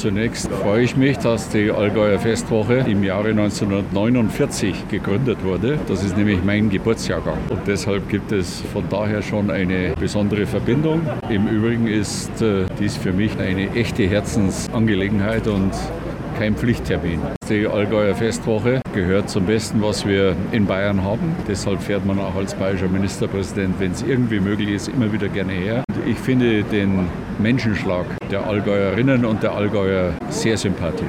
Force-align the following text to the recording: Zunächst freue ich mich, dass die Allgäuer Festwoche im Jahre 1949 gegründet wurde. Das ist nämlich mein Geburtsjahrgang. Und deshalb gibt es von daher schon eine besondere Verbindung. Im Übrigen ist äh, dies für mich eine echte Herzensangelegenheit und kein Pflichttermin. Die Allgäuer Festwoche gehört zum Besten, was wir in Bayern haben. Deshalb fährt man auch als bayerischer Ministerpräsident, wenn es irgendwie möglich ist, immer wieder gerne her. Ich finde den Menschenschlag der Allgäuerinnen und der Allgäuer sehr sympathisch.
Zunächst 0.00 0.50
freue 0.50 0.84
ich 0.84 0.96
mich, 0.96 1.18
dass 1.18 1.50
die 1.50 1.70
Allgäuer 1.70 2.18
Festwoche 2.18 2.86
im 2.88 3.04
Jahre 3.04 3.28
1949 3.32 4.88
gegründet 4.88 5.44
wurde. 5.44 5.78
Das 5.88 6.02
ist 6.02 6.16
nämlich 6.16 6.42
mein 6.42 6.70
Geburtsjahrgang. 6.70 7.36
Und 7.50 7.66
deshalb 7.66 8.08
gibt 8.08 8.32
es 8.32 8.62
von 8.72 8.82
daher 8.88 9.20
schon 9.20 9.50
eine 9.50 9.92
besondere 10.00 10.46
Verbindung. 10.46 11.02
Im 11.28 11.46
Übrigen 11.48 11.86
ist 11.86 12.40
äh, 12.40 12.64
dies 12.78 12.96
für 12.96 13.12
mich 13.12 13.38
eine 13.38 13.74
echte 13.74 14.04
Herzensangelegenheit 14.04 15.46
und 15.46 15.72
kein 16.38 16.56
Pflichttermin. 16.56 17.20
Die 17.50 17.66
Allgäuer 17.66 18.14
Festwoche 18.14 18.80
gehört 18.94 19.28
zum 19.28 19.44
Besten, 19.44 19.82
was 19.82 20.06
wir 20.06 20.34
in 20.52 20.64
Bayern 20.64 21.04
haben. 21.04 21.36
Deshalb 21.46 21.82
fährt 21.82 22.06
man 22.06 22.18
auch 22.20 22.36
als 22.36 22.54
bayerischer 22.54 22.88
Ministerpräsident, 22.88 23.78
wenn 23.78 23.92
es 23.92 24.00
irgendwie 24.00 24.40
möglich 24.40 24.70
ist, 24.70 24.88
immer 24.88 25.12
wieder 25.12 25.28
gerne 25.28 25.52
her. 25.52 25.84
Ich 26.06 26.16
finde 26.16 26.62
den 26.62 27.06
Menschenschlag 27.40 28.06
der 28.30 28.46
Allgäuerinnen 28.46 29.24
und 29.24 29.42
der 29.42 29.52
Allgäuer 29.52 30.12
sehr 30.28 30.56
sympathisch. 30.56 31.08